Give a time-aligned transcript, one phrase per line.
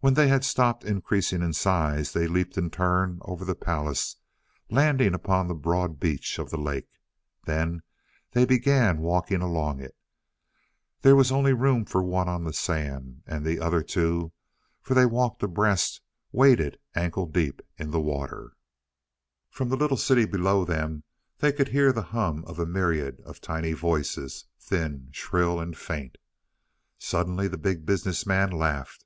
[0.00, 4.16] When they had stopped increasing in size, they leaped in turn over the palace,
[4.68, 6.88] landing upon the broad beach of the lake.
[7.44, 7.82] Then
[8.32, 9.94] they began walking along it.
[11.02, 14.32] There was only room for one on the sand, and the other two,
[14.80, 16.00] for they walked abreast,
[16.32, 18.54] waded ankle deep in the water.
[19.50, 21.04] From the little city below them
[21.38, 26.16] they could hear the hum of a myriad of tiny voices thin, shrill and faint.
[26.98, 29.04] Suddenly the Big Business Man laughed.